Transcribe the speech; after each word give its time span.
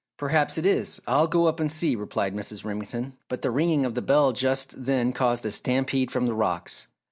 "Perhaps 0.17 0.57
it 0.57 0.65
is, 0.65 0.99
I'll 1.05 1.27
go 1.27 1.45
up 1.45 1.59
and 1.59 1.71
see," 1.71 1.95
replied 1.95 2.33
Mrs. 2.33 2.65
Remington, 2.65 3.17
but 3.27 3.43
the 3.43 3.51
ringing 3.51 3.85
of 3.85 3.93
the 3.93 4.01
bell 4.01 4.31
just 4.31 4.73
then 4.83 5.13
caused 5.13 5.45
a 5.45 5.51
stampede 5.51 6.09
from 6.09 6.25
the 6.25 6.33
rocks. 6.33 6.87